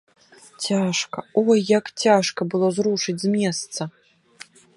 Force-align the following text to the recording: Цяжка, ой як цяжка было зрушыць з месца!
Цяжка, 0.67 1.19
ой 1.49 1.59
як 1.77 1.91
цяжка 2.05 2.41
было 2.55 2.67
зрушыць 2.79 3.19
з 3.27 3.37
месца! 3.37 3.81